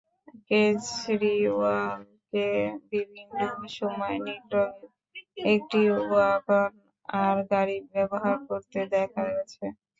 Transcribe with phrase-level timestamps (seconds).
[0.47, 2.47] কেজরিওয়ালকে
[2.91, 3.37] বিভিন্ন
[3.77, 4.89] সময় নীল রঙের
[5.53, 9.63] একটি ওয়াগন-আর গাড়ি ব্যবহার করতে দেখা গেছে।